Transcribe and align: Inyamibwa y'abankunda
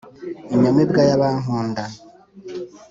Inyamibwa 0.53 1.01
y'abankunda 1.09 1.83